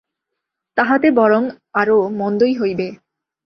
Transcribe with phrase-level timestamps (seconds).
[0.77, 1.43] তাহাতে বরং
[1.73, 2.87] আরও মন্দই হইবে।